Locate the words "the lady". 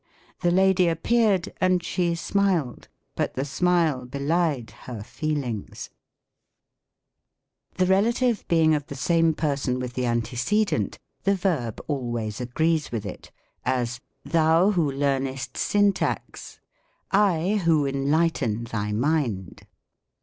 0.41-0.89